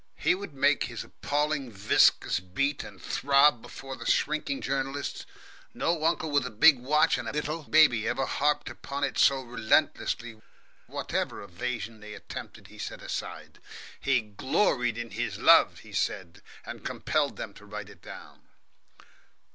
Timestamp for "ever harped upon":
8.07-9.03